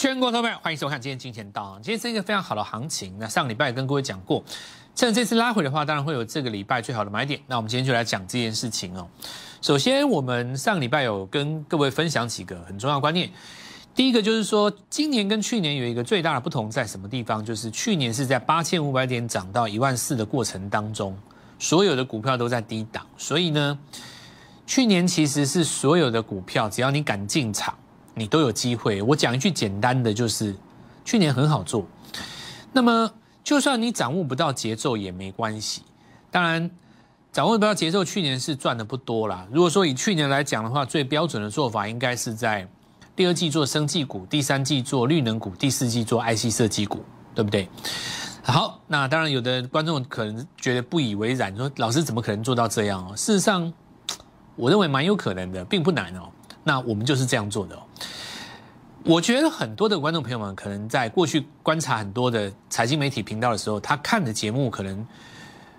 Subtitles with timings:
[0.00, 1.78] 全国投票，欢迎收看今天金钱道。
[1.82, 3.14] 今天是一个非常好的行情。
[3.18, 4.42] 那上礼拜跟各位讲过，
[4.94, 7.38] 趁这次拉回的话，当然会有这个礼拜最好的买点。
[7.46, 9.06] 那我们今天就来讲这件事情哦。
[9.60, 13.30] 首先，我们上礼拜有跟各位分享几个很重要观念。
[13.94, 17.44] 第一个就是说，今年跟去年有一个最大的不同在什么地方？
[17.44, 21.14] 就是去年是在八千五百点涨到一万四的过程当中，
[21.58, 23.78] 所有的股票都在低档，所以呢，
[24.66, 27.74] 去年其实是所有的股票，只要你敢进场。
[28.20, 29.00] 你都有机会。
[29.00, 30.54] 我讲一句简单的，就是
[31.06, 31.86] 去年很好做。
[32.70, 33.10] 那么，
[33.42, 35.82] 就算你掌握不到节奏也没关系。
[36.30, 36.70] 当然，
[37.32, 39.46] 掌握不到节奏，去年是赚的不多啦。
[39.50, 42.68] 如果说以去年来讲的话，最标准的做法应该是在
[43.16, 47.02] 第二季做生技股，第三季做绿能股，第四季做 IC 设计股，
[47.34, 47.66] 对不对？
[48.42, 53.16] 好，那当然有的观众可能觉得不以为然，说老师怎么可能做到这样哦？
[53.16, 53.72] 事实上，
[54.56, 56.28] 我认为蛮有可能的，并不难哦。
[56.62, 57.80] 那我们就是这样做的哦。
[59.04, 65.06] 我觉得很多的观众朋友们可能在过去观察很多的财经媒体频道的时候，他看的节目可能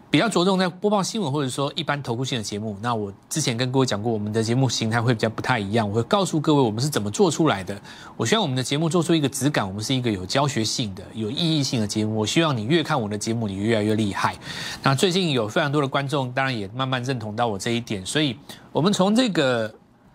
[0.10, 2.76] 比较着重在播报新闻，或者说一般投顾性的节目。
[2.82, 5.88] 那我之前跟各位讲过，我们的节目形态会比较不太一样。
[5.88, 7.80] 我会告诉各位我们是怎么做出来的。
[8.18, 12.16] 我希望我们的节目做出一个质感，我们是一个有教学性的、有意义性的节目。
[12.16, 14.36] 我希望你越看我的节目，你越来越厉害。
[14.82, 18.04] 那最近有非常多的观众，当然也慢慢认同到我这一点。
[18.04, 18.36] 所以，
[18.72, 19.72] 我们从这个。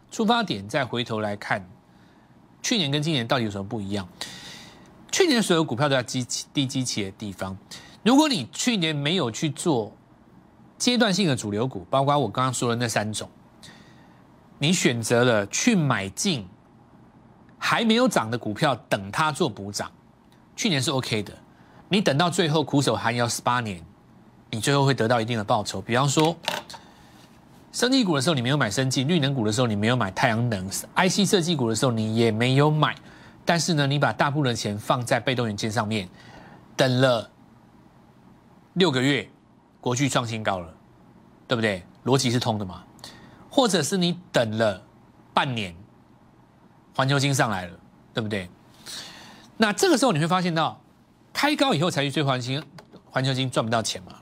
[0.08, 1.62] 出发点再回头来看，
[2.66, 4.08] 去年跟今年到底有什么不一样？
[5.12, 7.56] 去年所有股票都在低低基期的地方，
[8.02, 9.92] 如果你去年没有去做
[10.76, 13.30] 阶段性的主流股，包括我刚刚说的那三种，
[14.58, 16.44] 你选择了去买进
[17.56, 19.88] 还没有涨的股票，等它做补涨，
[20.56, 21.32] 去年是 OK 的。
[21.88, 23.80] 你等到最后苦守寒窑十八年，
[24.50, 25.80] 你最后会得到一定的报酬。
[25.80, 26.36] 比方说。
[27.76, 32.96] 生技股的时候你没有买生技，绿能股的时候你没有买太阳能，IC 设计股的时候你也没有买，
[33.44, 36.08] 但是呢，你把大部分的钱放在被动元件上面，
[36.74, 37.30] 等了
[38.72, 39.28] 六个月，
[39.78, 40.74] 国巨创新高了，
[41.46, 41.84] 对不对？
[42.06, 42.82] 逻辑是通的嘛？
[43.50, 44.82] 或者是你等了
[45.34, 45.76] 半年，
[46.94, 47.78] 环球金上来了，
[48.14, 48.48] 对不对？
[49.58, 50.80] 那这个时候你会发现到，
[51.30, 52.58] 开高以后才去追环球
[53.04, 54.14] 环球金赚不到钱嘛？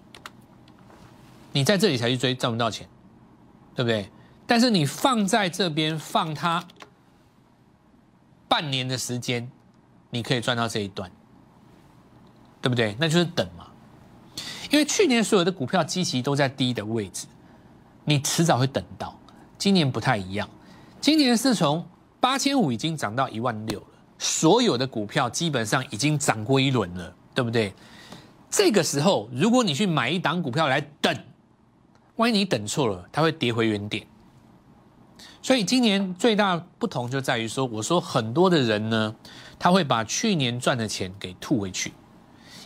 [1.52, 2.88] 你在这里才去追赚不到钱。
[3.74, 4.08] 对不对？
[4.46, 6.62] 但是你放在这边放它
[8.46, 9.50] 半年的时间，
[10.10, 11.10] 你可以赚到这一段，
[12.60, 12.94] 对不对？
[13.00, 13.66] 那就是等嘛。
[14.70, 17.26] 因为去年所有的股票基期都在低的位置，
[18.04, 19.18] 你迟早会等到。
[19.56, 20.48] 今年不太一样，
[21.00, 21.84] 今年是从
[22.20, 23.86] 八千五已经涨到一万六了，
[24.18, 27.74] 所有的股票基本上已经涨过一轮了，对不对？
[28.50, 31.16] 这个时候，如果你去买一档股票来等。
[32.16, 34.06] 万一你等错了，它会跌回原点。
[35.42, 39.14] 所以今年最大不同就在于说，我说很多的人呢，
[39.58, 41.92] 他会把去年赚的钱给吐回去，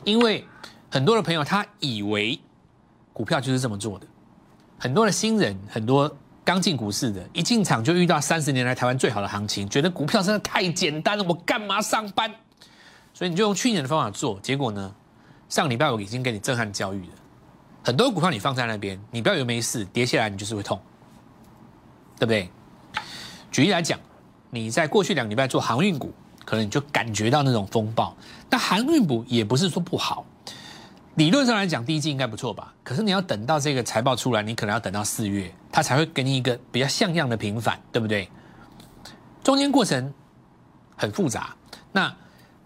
[0.05, 0.47] 因为
[0.91, 2.39] 很多的朋友他以为
[3.13, 4.07] 股票就是这么做的。
[4.79, 12.33] 很多的新人，很多刚进股市的，一进场就遇到三十年来台湾最好的行情，觉得股票真的太简单了，我干嘛上班？
[13.13, 14.95] 所以你就用去年的方法做，结果呢，
[15.49, 17.13] 上礼拜我已经给你震撼教育了。
[17.89, 20.79] 很多股票你放在那边，你不要以为没事，跌下来你就是会痛，
[22.19, 22.51] 对不对？
[23.51, 23.99] 举例来讲，
[24.51, 26.13] 你在过去两个礼拜做航运股，
[26.45, 28.15] 可能你就感觉到那种风暴。
[28.47, 30.27] 但航运股也不是说不好，
[31.15, 32.75] 理论上来讲，第一季应该不错吧？
[32.85, 38.29] 可是你要等到这个财报出来，你可能要等到四月，它才会给你一个比较像样的平反，对不对？
[39.43, 40.13] 中间过程
[40.95, 41.57] 很复杂，
[41.93, 42.15] 那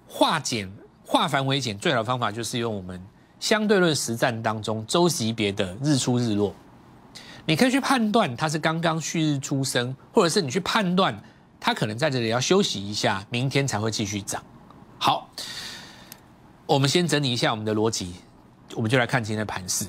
[0.08, 0.68] 化简
[1.06, 3.00] 化繁为简，最好的方法就是用我们。
[3.42, 6.54] 相对论实战当中，周级别的日出日落，
[7.44, 11.20] 你可以去判断它是刚刚旭日出生，或者是你去判断
[11.58, 14.40] 它可能在这里要休息一下，明天才会继续涨。
[14.96, 15.28] 好，
[16.66, 18.14] 我们先整理一下我们的逻辑，
[18.76, 19.86] 我们就来看今天的盘势。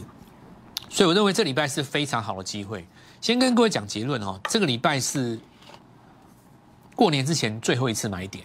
[0.90, 2.84] 所以我认为这礼拜是非常好的机会。
[3.22, 5.40] 先跟各位讲结论哦，这个礼拜是
[6.96, 8.44] 过年之前最后一次买点。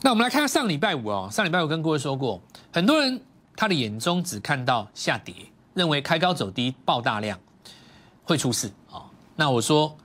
[0.00, 2.40] 那我们来看上礼拜五哦，上礼拜我跟各位说过，
[2.72, 3.20] 很多人。
[3.54, 5.34] 他的眼中只看到下跌，
[5.74, 7.38] 认为开高走低爆大量
[8.24, 9.04] 会出事啊。
[9.36, 9.96] 那我说，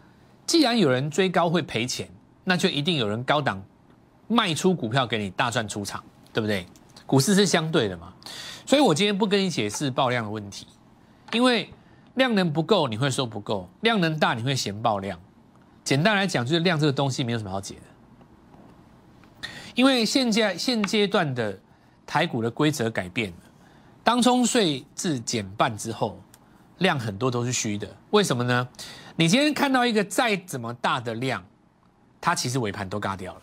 [0.45, 2.09] 既然有人追高会赔钱，
[2.43, 3.63] 那就一定有人高档
[4.27, 6.03] 卖出股票给你大赚出场，
[6.33, 6.65] 对不对？
[7.05, 8.13] 股市是相对的嘛。
[8.65, 10.67] 所以我今天不跟你解释爆量的问题，
[11.31, 11.69] 因为
[12.15, 15.19] 量能不够你会说不够，量能大你会嫌爆量。
[15.83, 21.57] 简单来讲，就是量这个东西没有什么好解的，因为现在现阶段的。
[22.07, 23.37] 台股的规则改变了，
[24.03, 26.17] 当冲税制减半之后，
[26.77, 27.87] 量很多都是虚的。
[28.11, 28.67] 为什么呢？
[29.17, 31.43] 你今天看到一个再怎么大的量，
[32.21, 33.41] 它其实尾盘都嘎掉了。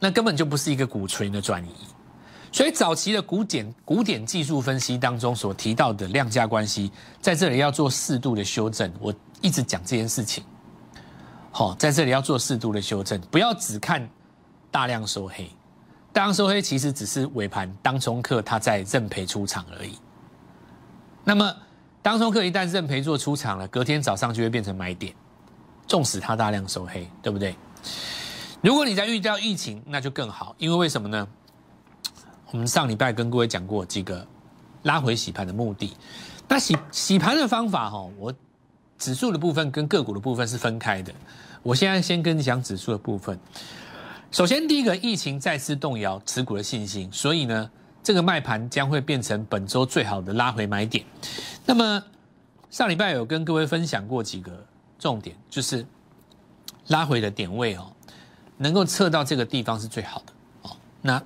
[0.00, 1.70] 那根本就不是一个股群的转移。
[2.50, 6.90] 所以早期的古典古典技术分析当中所提到的量价关系，
[7.20, 8.92] 在这里要做适度的修正。
[9.00, 10.44] 我一直讲这件事情，
[11.50, 14.08] 好，在这里要做适度的修正，不要只看
[14.70, 15.50] 大量收黑。
[16.14, 19.98] 大量收黑其实只是尾盘当冲客他在认赔出场而已。
[21.24, 21.52] 那么
[22.00, 25.12] 当冲客一旦认赔做出场了，隔天早上就会变成买点，
[25.88, 27.56] 纵使他大量收黑，对不对？
[28.60, 31.26] 如果你在遇到疫情，那就更好，因为为什么呢？
[32.52, 34.24] 我们上礼拜跟各位讲过几个
[34.84, 35.96] 拉回洗盘的目的。
[36.46, 38.32] 那洗洗盘的方法哈，我
[38.98, 41.12] 指数的部分跟个股的部分是分开的。
[41.64, 43.36] 我现在先跟你讲指数的部分。
[44.34, 47.70] 首先，第一个，疫情再次动摇持股的信心，所以呢，
[48.02, 51.04] 这个卖盘将会变成本周最好的拉回买点。
[51.64, 52.02] 那么
[52.68, 54.66] 上礼拜有跟各位分享过几个
[54.98, 55.86] 重点，就是
[56.88, 57.92] 拉回的点位哦，
[58.56, 60.32] 能够测到这个地方是最好的
[60.62, 60.76] 哦。
[61.00, 61.22] 那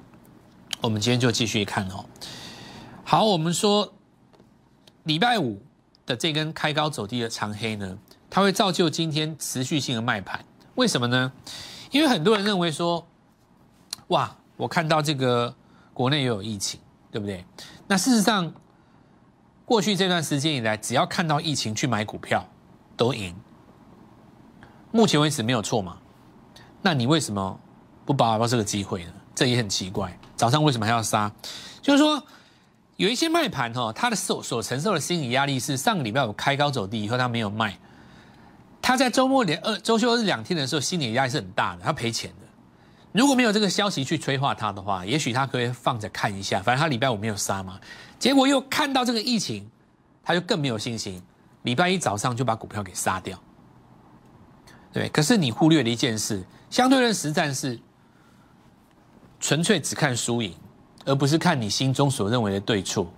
[0.83, 2.05] 我们今天就继续看哦。
[3.05, 3.91] 好，我们说
[5.05, 5.59] 礼拜五
[6.05, 7.97] 的这根开高走低的长黑呢，
[8.29, 10.45] 它会造就今天持续性的卖盘。
[10.75, 11.33] 为什么呢？
[11.91, 13.07] 因为很多人认为说，
[14.09, 15.55] 哇，我看到这个
[15.93, 16.81] 国内也有疫情，
[17.11, 17.45] 对不对？
[17.87, 18.53] 那事实上，
[19.65, 22.47] 过去这段时间以来，只要看到疫情去买股票
[22.97, 23.35] 都赢。
[24.91, 25.99] 目前为止没有错嘛？
[26.81, 27.61] 那你为什么
[28.07, 29.13] 不把握这个机会呢？
[29.35, 30.19] 这也很奇怪。
[30.37, 31.31] 早上为什么还要杀？
[31.83, 32.23] 就是说，
[32.97, 37.79] 有一些卖盘哈，它的受所承受的心理压力是上个礼拜我开高走低以后，它没有卖，
[38.89, 42.47] 他在周末连二周休日两天的时候，心理压力是很大的，他赔钱的。
[43.13, 47.79] 如果没有这个消息去催化他的话，也许他可以放着看一下，反正他礼拜五没有杀嘛。
[48.19, 49.71] 结果又看到这个疫情，
[50.25, 51.23] 他就更没有信心，
[51.65, 53.39] 礼拜一早上就把股票给杀掉。
[54.91, 57.79] 对，可是你忽略了一件事，相对论实战是。
[59.39, 60.55] 纯粹只看输赢，
[61.05, 63.13] 而不是看你心中所认为的对错，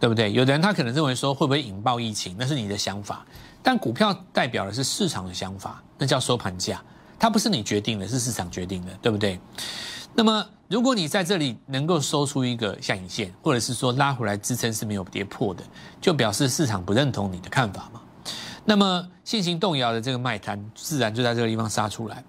[0.00, 0.32] 对不对？
[0.32, 3.24] 有的人他可能认为说会不会引爆疫情，那是你的想法。
[3.66, 6.80] 但股票代表的是市场的想法，那叫收盘价，
[7.18, 9.40] 它不是你决定的，是市场决定的，对不对？
[10.14, 15.64] 那么如果你在这里能够收出一个下影线，或者是说拉回来支撑是没有跌破的，
[16.00, 18.00] 就表示市场不认同你的看法嘛。
[18.64, 22.22] 那么信心动摇的这个卖单，自然就在这个地方杀出来。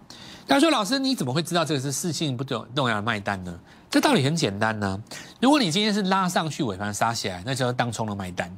[0.47, 3.59] 他说：“老师，你怎么会知道这个是四性不动动摇的卖单呢？
[3.91, 4.99] 这道理很简单呢。
[5.39, 8.51] 如果你今天是拉上去尾盘杀起来，那就要当冲的卖单。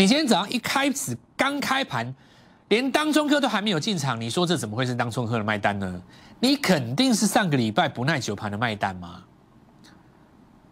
[0.00, 2.14] 你今天早上一开始刚开盘，
[2.68, 6.02] 连当冲客都还没有进场，你说这怎么会是当冲客的卖单呢？
[6.40, 9.22] 你肯定是上个礼拜不耐久盘的卖单嘛。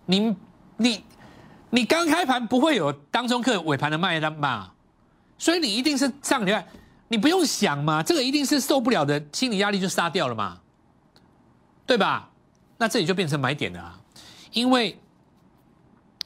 [0.06, 0.34] 你
[0.78, 1.04] 你
[1.69, 4.72] 你刚开盘不会有当中客尾盘的卖单吧？
[5.36, 6.66] 所以你一定是上礼拜。”
[7.10, 10.58] 你不用想嘛，这个一定是受不了的心理压力就杀掉了嘛，
[11.84, 12.31] 对吧？
[12.78, 14.00] 那这里就变成买点了，
[14.52, 14.98] 因为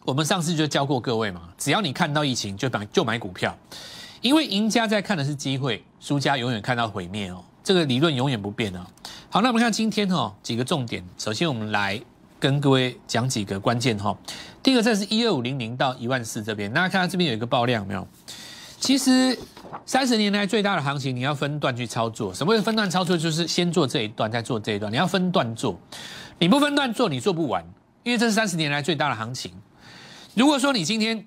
[0.04, 3.56] 我们上次就教过各位嘛，只要你看到疫情就买就买股票，
[4.20, 8.80] 因为赢家在看的是机会，输家永远看到毁灭哦，这个理论永远不变哦。
[9.30, 12.00] 好，那我们看今天哦几个重点，首先我们来
[12.40, 14.16] 跟各位讲几个关键哈。
[14.62, 18.06] 第一个，这是一二五零零到一万四这边，大家看到这边有一个爆量没有？
[18.78, 19.38] 其实。
[19.86, 22.32] 三十年来最大的行情，你要分段去操作。
[22.34, 23.16] 什么叫分段操作？
[23.16, 24.92] 就是先做这一段，再做这一段。
[24.92, 25.80] 你要分段做，
[26.38, 27.64] 你不分段做，你做不完。
[28.02, 29.50] 因为这是三十年来最大的行情。
[30.34, 31.26] 如果说你今天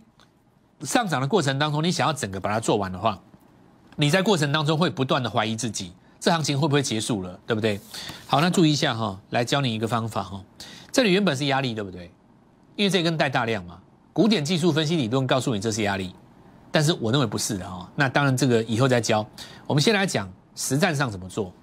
[0.81, 3.19] 上涨的过程当中，你想要整个把它做完的话，
[3.95, 7.79] 你在过程当中会不断的怀疑自己，这行情会不会结束了，对不对？
[8.25, 10.43] 好，那注意一下哈，来教你一个方法哈。
[10.91, 12.11] 这里原本是压力，对不对？
[12.75, 13.79] 因为这根带大量嘛，
[14.11, 16.13] 古典技术分析理论告诉你这是压力。
[16.71, 19.25] 但是我认为不是的哈，那当然这个以后再教。
[19.67, 21.53] 我们先来讲实战上怎么做。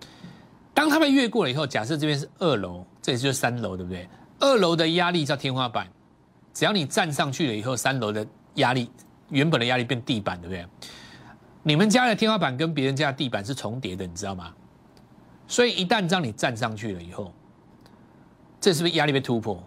[0.73, 4.09] 当他们越过了以后，假设这边是二楼，这里就是三楼，对不对？
[4.39, 5.87] 二楼的压力叫天花板，
[6.53, 8.91] 只要你站上去了以后，三楼的压力
[9.31, 10.67] 原本的压力变地板，对不对？
[11.63, 14.53] 你们家的天花板跟别人家的地板是重叠的，你知道吗？
[15.47, 17.33] 所以一旦让你站上去了以后，
[18.61, 19.63] 这是不是压力被突破？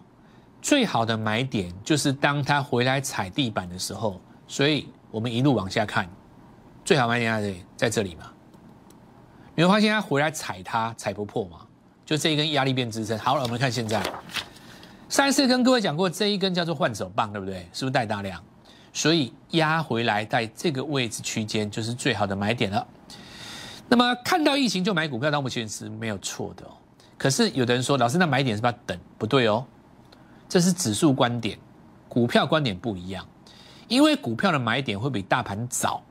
[0.62, 4.88] 最好的买点就是当他回来踩地板的时候，所以。
[5.12, 6.10] 我们一路往下看，
[6.84, 8.24] 最好买点在这里，在这里嘛。
[9.56, 11.60] 你会发现它回来踩它踩不破嘛，
[12.06, 13.18] 就这一根压力变支撑。
[13.18, 14.04] 好了，我们看现在，
[15.15, 17.60] 上一次跟各位讲过，这一根叫做换手棒，对不对？
[17.72, 18.43] 是不是带大量？
[18.91, 22.86] 所以压回来在这个位置区间就是最好的买点了。
[23.88, 26.72] 那么看到疫情就买股票，到目前是没有错的哦。
[27.17, 29.00] 可是有的人说，老师，那买点是不是要等？
[29.17, 29.65] 不对哦，
[30.50, 31.57] 这是指数观点，
[32.10, 33.25] 股票观点不一样。
[33.88, 36.03] 因为股票的买点会比大盘早。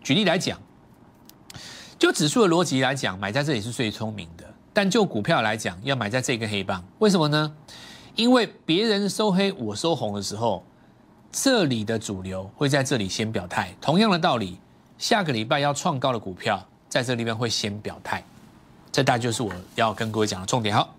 [0.00, 0.56] 举例来讲，
[1.98, 4.44] 就指数的逻辑来讲，买在这里是最聪明的。
[4.72, 7.52] 但就股票来讲，要买在这根黑棒，为什么呢？
[8.18, 10.64] 因为别人收黑，我收红的时候，
[11.30, 13.72] 这里的主流会在这里先表态。
[13.80, 14.58] 同样的道理，
[14.98, 18.24] 下个礼拜要创高的股票，在这里边会先表态。
[18.90, 20.74] 这大概就是我要跟各位讲的重点。
[20.74, 20.92] 好，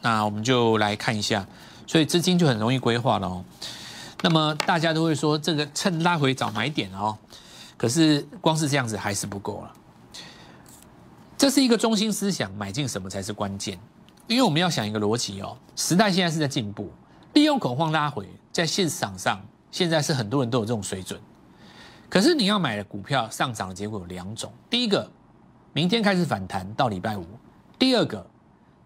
[0.00, 1.46] 那我们就来看一下，
[1.86, 3.44] 所以资金就很容易规划了哦。
[4.22, 7.18] 那么大家都会说，这个趁拉回找买点哦。
[7.76, 9.72] 可是光是这样子还是不够了。
[11.36, 13.78] 这是一个中心思想，买进什么才是关键？
[14.26, 16.90] 因为我们要想一个逻辑哦，时代现在是在进步，
[17.34, 21.20] 利用恐慌拉回，在现场上现在是很多人都有这种水准。
[22.08, 25.10] 可是你要买的股票上涨的结果有两种：第一个，
[25.72, 27.24] 明天开始反弹到礼拜五；
[27.78, 28.24] 第二个，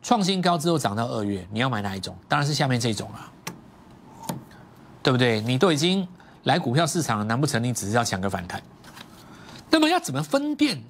[0.02, 2.16] 创新高之后涨到二月，你要买哪一种？
[2.28, 3.32] 当然是下面这种啊，
[5.02, 5.40] 对不对？
[5.40, 6.06] 你都已经
[6.44, 8.62] 来股票市场了，难不成你只是要抢个反弹？
[9.70, 10.82] 那么要怎么分辨？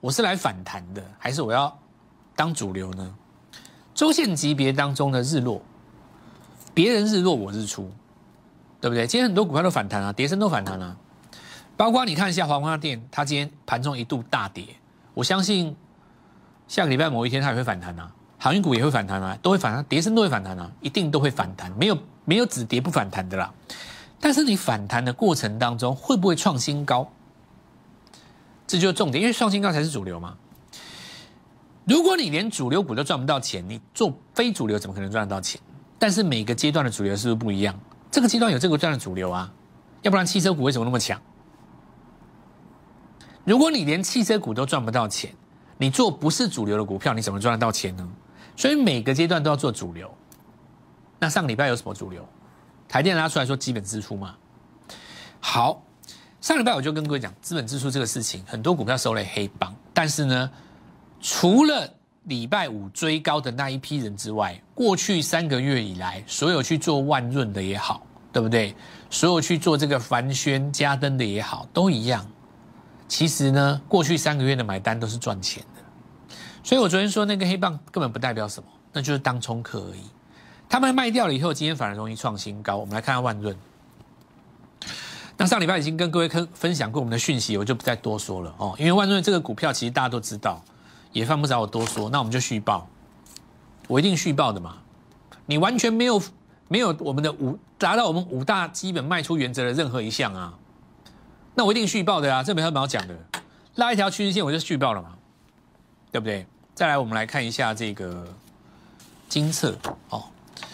[0.00, 1.76] 我是来反弹的，还是我要
[2.36, 3.14] 当主流呢？
[3.96, 5.60] 周线级别当中的日落，
[6.74, 7.90] 别人日落我日出，
[8.78, 9.06] 对不对？
[9.06, 10.94] 今天很多股票都反弹啊，跌升都反弹啊。
[11.78, 14.66] 包括你看一下华华电，它今天盘中一度大跌，
[15.14, 15.74] 我相信
[16.68, 23.50] 下个礼拜某一天它也会反弹啊，航运股也会反弹啊，都会反弹，跌升都会反弹啊，一定都会反弹，没有没有止跌不反弹的啦。
[24.20, 27.10] 但是你反弹的过程当中，会不会创新高？
[28.66, 30.36] 这就是重点，因为创新高才是主流嘛。
[31.86, 35.60] 如果你连主流股都赚不到钱，你做非主流怎么可能赚得到钱？
[35.98, 37.78] 但是每个阶段的主流是不是不一样？
[38.10, 39.52] 这个阶段有这个阶段的主流啊，
[40.02, 41.20] 要不然汽车股为什么那么强？
[43.44, 45.32] 如果你连汽车股都赚不到钱，
[45.78, 48.08] 你做不是主流的股票，你怎么赚得到钱呢？
[48.56, 50.12] 所以每个阶段都要做主流。
[51.20, 52.26] 那上个礼拜有什么主流？
[52.88, 54.34] 台电拿出来说基本支出嘛。
[55.38, 55.82] 好。
[56.38, 60.48] 上礼拜我就跟各位讲资本支出这个事情，很多股票收了黑帮，但是呢，
[61.28, 61.92] 除了
[62.26, 68.72] 礼拜五追高的那一批人之外，过去三个月以来，所有去做万润的也好，对不对？
[69.10, 72.24] 所有去做这个凡轩、嘉登的也好，都一样。
[73.08, 76.36] 其实呢，过去三个月的买单都是赚钱的。
[76.62, 80.02] 所以我昨天说那个黑棒根本不代表什么，那就是当冲客而已。
[80.68, 82.76] 他们卖掉了以后，今天反而容易创新高。
[82.76, 83.56] 我们来看看万润。
[85.36, 88.76] 那上礼拜已经跟各位分分享过我们的讯息，我就不再多说了哦。
[88.78, 90.62] 因为万润这个股票其实大家都知道，
[91.16, 92.10] 也犯不着我多说。
[92.10, 92.86] 那我们就续报，
[93.88, 94.76] 我一定续报的嘛。
[95.46, 96.22] 你完全没有
[96.68, 100.52] 没有我们的五达到我们五大基本卖出原则的任何一项啊，
[101.54, 102.42] 那我一定续报的啊。
[102.42, 103.16] 这没什么好讲的，
[103.76, 105.16] 拉一条趋势线我就续报了嘛，
[106.12, 106.46] 对不对？
[106.74, 108.26] 再来我们来看一下这个
[109.26, 109.74] 金策
[110.10, 110.24] 哦，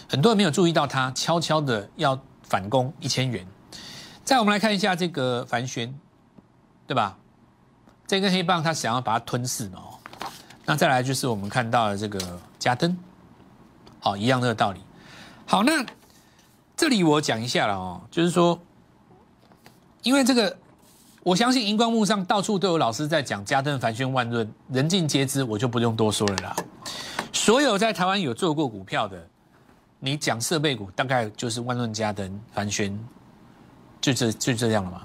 [0.09, 3.47] 很多人没有注意到它悄悄的要反攻一千元。
[4.25, 5.95] 再我们来看一下这个凡轩，
[6.89, 7.17] 对吧？
[8.09, 9.79] 这根黑棒它想要把它吞噬嘛？
[10.65, 12.97] 那再来就是我们看到的这个加登，
[14.01, 14.81] 好，一样的道理。
[15.47, 15.85] 好，那
[16.77, 18.59] 这里我讲一下了哦，就是说，
[20.03, 20.57] 因为这个，
[21.23, 26.57] 我相信荧光幕上到处都有老师在讲加登、凡轩、万润，人尽皆知，我就不用多说了啦。
[27.33, 29.27] 所有在台湾有做过股票的，
[29.99, 32.99] 你讲设备股，大概就是万润、加登、凡轩。
[34.01, 35.03] 就这就这样了嘛，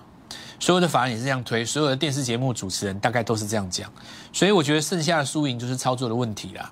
[0.60, 3.92] 所有的法案也是这样推，所有的电视节目主持人大概都是这样讲，
[4.34, 6.72] 所以我觉得剩下的输赢就是操作的问题啦。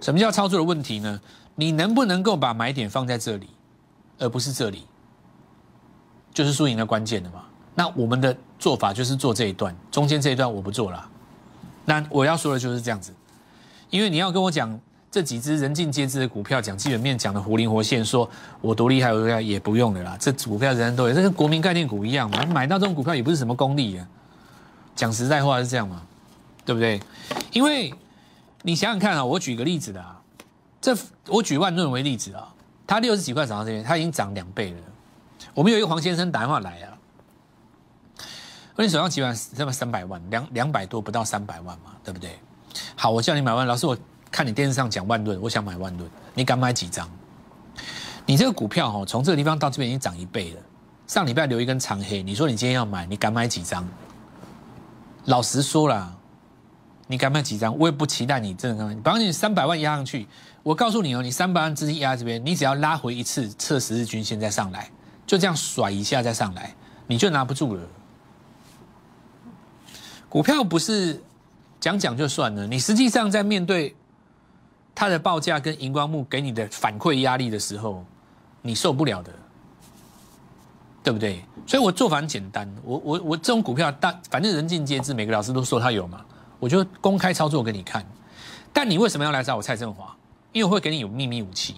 [0.00, 1.20] 什么叫操作的问题呢？
[1.54, 3.48] 你能不能够把买点放在这里，
[4.18, 4.86] 而不是这里，
[6.32, 7.44] 就是输赢的关键的嘛。
[7.74, 11.08] 那我们的做法就是做这一段，中间这一段我不做了。
[11.84, 13.14] 那我要说的就是这样子，
[13.90, 14.80] 因为你要跟我讲。
[15.16, 18.28] 这几只人尽皆知的股票，讲基本面讲的活灵活现，说
[18.60, 20.14] 我多厉害，我也不用的啦。
[20.20, 22.44] 这股票人人都有，这跟国民概念股一样嘛。
[22.44, 24.06] 买到这种股票也不是什么功力啊。
[24.94, 26.02] 讲实在话是这样嘛，
[26.66, 27.00] 对不对？
[27.50, 27.90] 因为
[28.60, 30.20] 你想想看啊，我举个例子的啊，
[30.82, 30.94] 这
[31.28, 32.52] 我举万润为例子啊，
[32.86, 34.76] 它六十几块涨到这边，它已经涨两倍了。
[35.54, 36.92] 我们有一个黄先生打电话来啊，
[38.74, 39.34] 问你手上几万？
[39.56, 42.38] 这么三百万，两两百多不到三百万嘛，对不对？
[42.94, 43.96] 好，我叫你买万，老师我。
[44.30, 47.08] 看你电视上讲万润，我想买万润，你敢买几张？
[48.26, 50.60] 你这个股票哈，从这个地方到这边已经涨一倍了。
[51.06, 53.88] 上礼拜留一根长黑，你说你今天要买，你敢买几张？
[55.26, 56.16] 老实说了，
[57.06, 57.78] 你敢买几张？
[57.78, 58.94] 我也不期待你真的。
[58.94, 60.26] 比方你三百万压上去，
[60.64, 64.90] 我告诉你哦，你三百万资金压这边，你只要拉回一次测十日均线再上来，
[65.24, 66.74] 就这样甩一下再上来，
[67.06, 67.82] 你就拿不住了。
[70.28, 71.22] 股票不是
[71.78, 73.94] 讲讲就算了，你实际上在面对。
[74.96, 78.02] 它的报价跟荧光幕给你的反馈压力的时候，
[78.62, 79.30] 你受不了的，
[81.04, 81.44] 对不对？
[81.66, 86.24] 所以我做法很简单，我我我这种股票大，反正人尽皆知，每个老师都说他有嘛，
[86.58, 88.04] 我就公开操作给你看。
[88.72, 90.16] 但你为什么要来找我蔡振华？
[90.52, 91.76] 因为我会给你有秘密武器。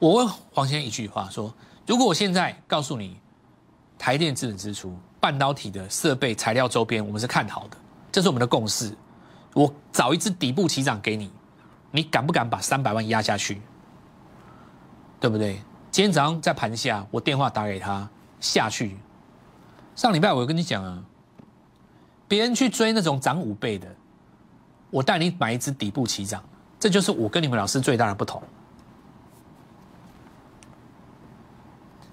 [0.00, 1.54] 我问黄先生一句话说：
[1.86, 3.16] 如果我现在告诉你，
[3.96, 7.76] 台电资本支出、半导体的设备材料周边，我们是看好的，
[8.10, 8.92] 这是我们的共识。
[9.54, 11.30] 我找一支底部起涨给你，
[11.90, 13.60] 你敢不敢把三百万压下去？
[15.20, 15.60] 对不对？
[15.90, 18.08] 今天早上在盘下，我电话打给他
[18.40, 18.96] 下去。
[19.96, 21.02] 上礼拜我跟你讲啊，
[22.28, 23.88] 别人去追那种涨五倍的，
[24.90, 26.44] 我带你买一支底部起涨，
[26.78, 28.40] 这就是我跟你们老师最大的不同。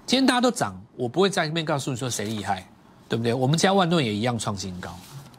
[0.04, 2.66] 今天大家都涨，我不会在这边告诉你说谁厉害，
[3.08, 3.32] 对不对？
[3.32, 4.92] 我们家万顿也一样创新高，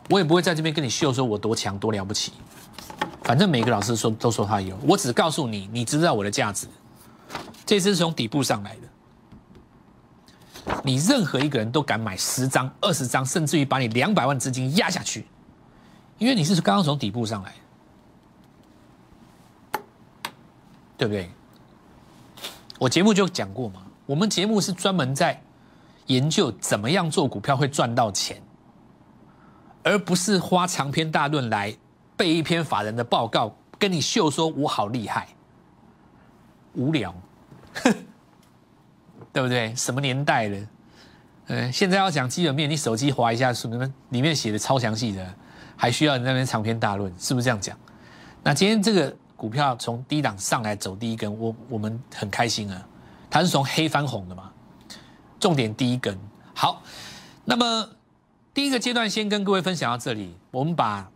[0.10, 2.32] 我也不会在这边跟你秀说我多强多了不起。
[3.28, 6.66] 反正每个老师说都说他有，我只告诉你，你知道我的价值。
[7.66, 10.72] 这次是从底部上来的。
[10.82, 15.28] 你任何一个人都敢买十张、二十张，甚至于把你两百万资金压下去，
[16.18, 17.54] 因为你是刚刚从底部上来，
[20.98, 21.30] 对不对？
[22.80, 25.42] 我节目就讲过嘛，我们节目是专门在
[26.06, 28.42] 研究怎么样做股票会赚到钱，
[29.84, 31.76] 而不是花长篇大论来
[32.18, 35.30] 背一篇法人的报告，跟你秀说我好厉害，
[36.74, 37.16] 无聊。
[39.32, 39.76] 对不对？
[39.76, 40.68] 什么年代了？
[41.50, 45.34] 嗯，现在要讲基本面，你手机划一下，什么里面写的超详细的，
[45.76, 47.78] 还需要你那边长篇大论，是不是这样讲？
[48.42, 52.84] 那今天这个股票从低档上来走第一根，我我们很开心啊，
[53.30, 54.52] 它是从黑翻红的嘛，
[55.40, 56.18] 重点第一根。
[56.56, 56.82] 好，
[57.46, 57.88] 那么
[58.56, 61.08] 第一个阶段先跟各位分享到这里，我们把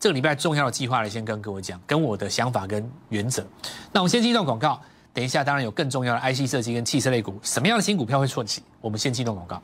[0.00, 3.42] 这个礼拜重要的计划来先跟各位讲，跟我的想法跟原则。
[3.90, 4.78] 那我们先进一段广告。
[5.14, 8.62] 等一下，当然有更重要的 IC 设计跟汽车类股，什么样的新股票会错起？
[8.80, 9.62] 我们先进动广告。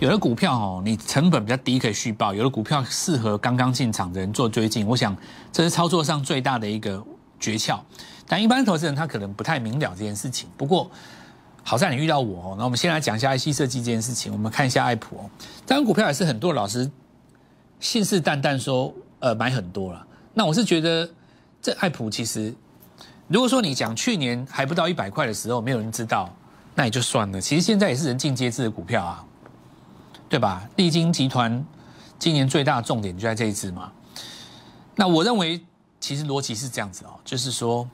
[0.00, 4.86] 有的股票哦，你成本比较低，可以续报；有的股票适合刚刚进场的人做追进。
[4.86, 5.16] 我想
[5.52, 7.02] 这是操作上最大的一个
[7.44, 7.78] 诀窍，
[8.26, 10.48] 但一般投资人他可能不太明了这件事情。
[10.56, 10.90] 不过，
[11.62, 14.32] 好在你遇到我哦，那我们先来讲一下 IC 设计这件事情。
[14.32, 15.30] 我们看一下爱普哦，
[15.66, 16.90] 这张股票也是很多老师
[17.80, 20.06] 信誓旦旦说，呃，买很多了。
[20.32, 21.08] 那我是觉得
[21.60, 22.54] 这爱普其实，
[23.28, 26.34] 如果说你讲去年还不到一百块的时候，没有人知道，
[26.74, 27.40] 那也就算了。
[27.40, 29.24] 其实现在也是人尽皆知的股票啊，
[30.28, 30.66] 对吧？
[30.76, 31.64] 利金集团
[32.18, 33.92] 今年最大的重点就在这一支嘛。
[34.96, 35.64] 那我认为
[36.04, 37.88] 其实逻辑是这样子哦，就是说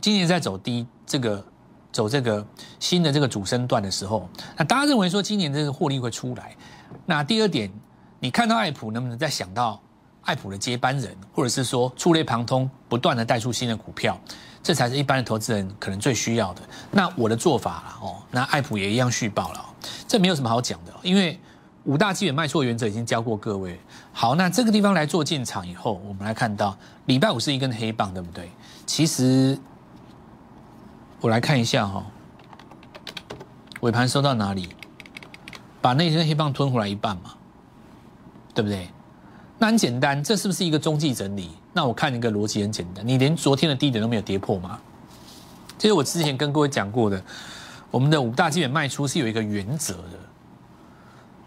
[0.00, 1.44] 今年在走低这个。
[1.92, 2.46] 走这个
[2.78, 6.54] 新的这个主升段的时候，那大家认为说今年这个获利会出来。
[7.06, 7.72] 那第二点，
[8.20, 9.80] 你看到爱普能不能再想到
[10.20, 14.20] 爱普的接班人，或者是说触类旁通，不断的带出新的股票，
[14.62, 16.60] 这才是一般的投资人可能最需要的。
[16.90, 19.64] 那我的做法了哦，那爱普也一样续报了，
[20.06, 21.40] 这没有什么好讲的，因为
[21.86, 23.80] 五大基本卖出的原则已经教过各位。
[24.12, 28.50] 好，那这个地方来做进场以后，我们来看到礼拜五是一根黑棒，对不对？
[28.84, 29.58] 其实。
[31.22, 32.04] 我来看一下哈，
[33.80, 34.68] 尾盘收到哪里？
[35.80, 37.32] 把那根黑棒吞回来一半嘛，
[38.54, 38.88] 对不对？
[39.58, 41.52] 那很简单，这是不是一个中继整理？
[41.72, 44.78] 那我看一个逻辑很简单，你连昨天的低点都没有跌破吗？
[45.78, 47.20] 这是我之前跟各位讲过的，
[47.90, 50.15] 我们的五大基本卖出是有一个原则的，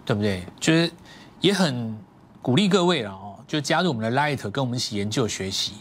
[0.10, 0.44] 对不对？
[0.60, 0.92] 就是
[1.40, 1.96] 也很
[2.42, 5.74] 鼓励各位了哦，就加入我们的 Light，跟我们一起研究学习。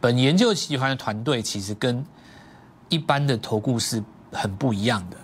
[0.00, 2.04] 本研究集团的团队其实跟
[2.88, 4.00] 一般的投顾是
[4.30, 5.16] 很不一样的。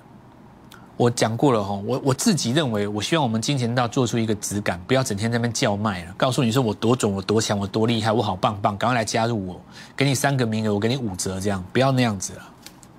[0.96, 9.60] 我讲过了哈，我我自己认为，我希望我们金钱道做出一个质感，不要整天在那边叫卖了，告诉你说我多准，我多强，我多厉害，我好棒棒，赶快来加入我，
[9.96, 12.42] 给你三个名额，我给你五折，这样不要那样子了。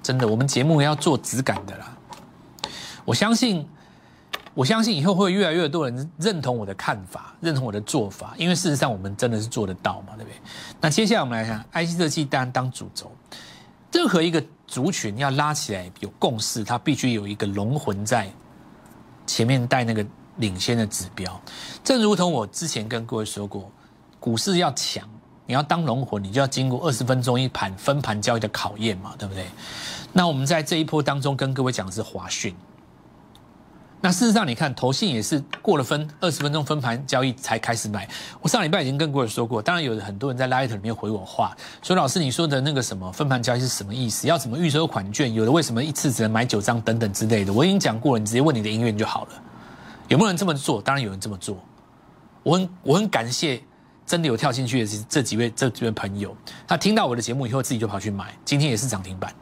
[0.01, 1.97] 真的，我们节目要做质感的啦。
[3.03, 3.67] 我相信，
[4.56, 10.36] 我相信以后会越来越多人认同我的看法，认同我的做法，因为事实上我们真的是做得到嘛，对不对？
[10.80, 13.12] 那接下来我们来看 IC 设计，当然当主轴。
[13.92, 18.32] 任何一个族群要拉起来有共识，它必须有一个龙魂在
[19.26, 20.06] 前面带那个
[20.38, 21.42] 领先的指标。
[21.84, 23.72] 正如同我之前跟各位说过，
[24.20, 25.08] 股市要强，
[25.46, 29.46] 你要当龙魂，你就要经过二十分钟一盘分盘交易的考验嘛，对不对？
[30.12, 32.56] 那我们在这一波当中跟各位讲的是华讯。
[34.06, 38.06] 那事实上，你看投信也是过了分二十分钟分盘交易才开始买。
[38.42, 44.28] 我上礼拜已经跟各位说过，当然有很多人在 Light 里面回我话，说老师你说的那个什么分盘交易是什么意思？
[44.28, 45.34] 要怎么预收款券？
[45.34, 47.54] 有的为什么一次只能买九张等等之类的？
[47.54, 49.32] 我已经讲过了，你直接问你的音乐就好了。
[50.10, 50.82] 有没有人这么做？
[50.82, 51.58] 当然有人这么做。
[52.44, 53.63] 我很我很感谢
[54.06, 56.36] 真的有跳进去的这几位这几位朋友，
[56.68, 59.34] 他听到我的节目以后自己就跑去买，今天也是涨停板，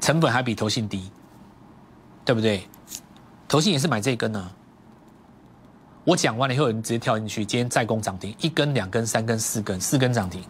[0.00, 1.08] 成本还比投信低。
[2.24, 2.68] 对不对？
[3.48, 4.50] 投信也是买这一根呢。
[6.04, 10.44] 我讲完了以后，你直接跳进去，今天再攻涨停，一根、两根、三根、四根，四根涨停。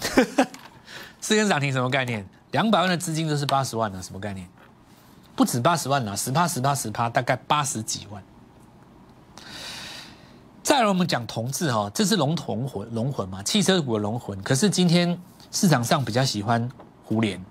[1.20, 2.24] 四根涨停什么概念？
[2.52, 4.48] 两百万的资金就是八十万了，什么概念？
[5.34, 8.22] 不止八十万了，十趴十趴十趴，大概八十几万。
[10.62, 14.40] 再来，我们讲同志哈，这是龙同魂龙魂嘛，汽车股的龙魂。
[14.42, 16.68] 可是今天市场上比较喜欢
[17.04, 17.44] 胡联，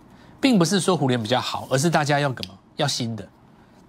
[0.43, 2.53] 并不是说胡联比较好，而是大家要什么？
[2.75, 3.25] 要新的。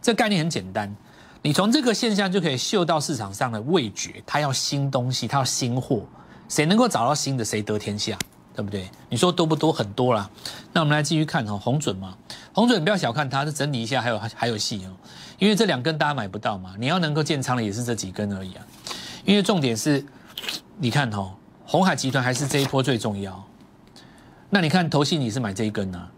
[0.00, 0.94] 这概念很简单，
[1.42, 6.02] 你从这个现象就可以嗅到市场上的味觉，它要新东西，它要新货。
[6.48, 8.16] 谁能够找到新的，谁得天下。
[8.56, 8.88] 对不对？
[9.08, 9.72] 你说多不多？
[9.72, 10.30] 很多啦。
[10.72, 12.16] 那我们来继续看哦，红准嘛，
[12.52, 14.94] 红准不要小看它，是整理一下，还有还有戏哦。
[15.40, 18.64] 因为这两根大家买不到嘛，你要能够建仓的也是这几根而已啊。
[19.24, 20.06] 因为重点是，
[20.78, 21.34] 你看哦，
[21.66, 23.44] 红海集团还是这一波最重要。
[24.50, 26.08] 那你看投信你是买这一根啊，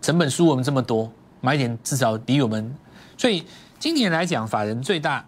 [0.00, 1.10] 成本输我们这么多，
[1.40, 2.74] 买点至少比我们。
[3.16, 3.44] 所以
[3.78, 5.24] 今年来讲，法人最大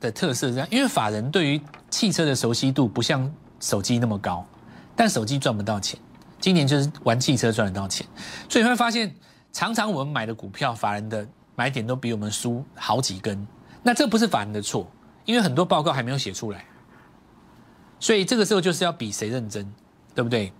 [0.00, 4.46] 的特色是这样，因为法人对于汽车的熟悉度不像手机那么高。
[4.96, 5.96] 但手机赚不到钱，
[6.40, 8.04] 今年就是玩汽车赚得到钱，
[8.48, 9.14] 所以你会发现
[9.52, 13.46] 常常我们买的股票，法人的买点都比我们输好几根。
[13.80, 14.90] 那这不是法人的错，
[15.24, 16.64] 因为很多报告还没有写出来，
[18.00, 19.72] 所以这个时候就是要比谁认真，
[20.16, 20.52] 对不对？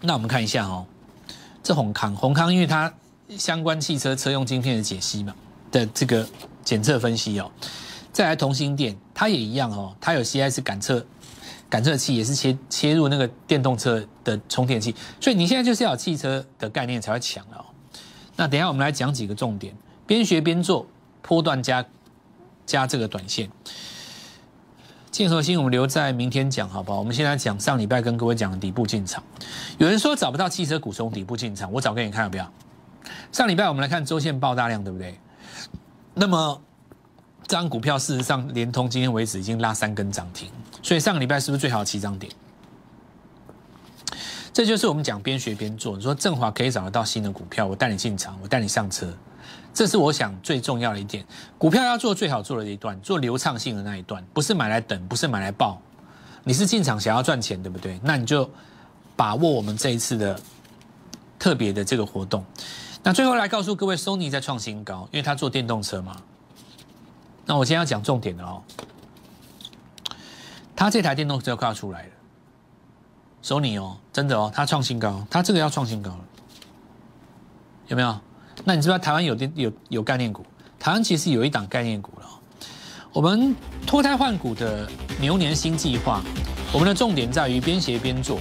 [0.00, 0.86] 那我们看一下哦，
[1.66, 2.94] 这宏康，宏康因为它
[3.36, 5.34] 相关汽车车用晶片的解析嘛
[5.72, 6.24] 的这个
[6.64, 7.50] 检测分析哦，
[8.12, 11.04] 再来同心电，它也一样哦，它有 CIS 感测。
[11.68, 17.66] 感测器也是切切入那个电动车的充电器，所以你现在就是要有汽车的概念才会强哦。
[18.36, 19.74] 那等下我们来讲几个重点，
[20.06, 20.86] 边学边做，
[21.22, 21.84] 波段加
[22.64, 23.50] 加这个短线。
[25.16, 26.98] 建核心我们留在明天讲好不好？
[26.98, 29.24] 我们现在讲上礼拜跟各位讲的底部进场。
[29.78, 32.52] 有人说找不到汽车股从底部进场，我找给你看要不要？
[33.32, 35.18] 上礼拜我们来看周线爆大量，对不对？
[36.12, 36.60] 那么
[37.46, 40.50] 这张股票事实上连通今天为止已经拉三根涨停。
[40.82, 42.30] 所以上个礼拜是不是最好的起涨点？
[44.52, 45.96] 这就是我们讲边学边做。
[45.96, 49.10] 你说振华可以找得到新的股票，我带你进场，我带你上车，
[49.76, 51.22] 这是我想最重要的一点。
[51.58, 55.78] 股票要做最好做的一段，做流畅性的那一段，不是买来等，不是买来报。
[56.44, 58.00] 你是进场想要赚钱，对不对？
[58.02, 58.48] 那你就
[59.14, 60.40] 把握我们这一次的
[61.38, 62.42] 特别的这个活动。
[63.02, 66.16] 那最后来告诉各位，Sony 在创新高，因为它做电动车嘛。
[67.44, 68.62] 那我今天要讲重点的哦。
[70.74, 72.10] 它这台电动车快要出来了，
[73.42, 76.24] 索尼哦，真的哦，它创新高，它这个要创新高了，
[77.88, 78.18] 有没有？
[78.64, 80.44] 那你知道台湾有电有有概念股？
[80.78, 82.26] 台湾其实有一档概念股了。
[83.12, 83.54] 我们
[83.86, 84.88] 脱胎换骨的
[85.20, 86.22] 牛年新计划，
[86.72, 88.38] 我们的重点在于边写边做，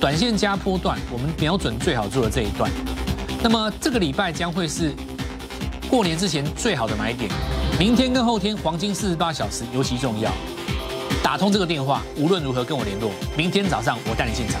[0.00, 2.70] 短线加波段，我们瞄准最好做的这一段。
[3.42, 4.92] 那么这个礼拜将会是
[5.88, 7.30] 过年之前最好的买点，
[7.78, 10.30] 明天跟后天黄金四十八小时尤其重要。
[11.22, 13.10] 打通这个电话，无论如何跟我联络。
[13.36, 14.60] 明天早上我带你进场。